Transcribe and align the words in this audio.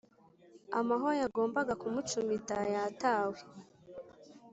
amahwa 0.79 1.11
yagombaga 1.21 1.73
kumucumita 1.81 2.57
yatawe 2.73 3.39